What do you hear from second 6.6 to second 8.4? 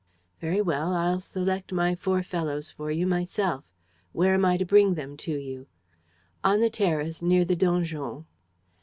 terrace, near the donjon."